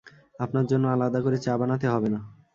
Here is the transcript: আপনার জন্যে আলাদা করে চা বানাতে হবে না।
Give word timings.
আপনার 0.39 0.65
জন্যে 0.65 0.87
আলাদা 0.89 1.19
করে 1.21 1.37
চা 1.37 1.53
বানাতে 1.57 1.87
হবে 1.87 2.09
না। 2.09 2.19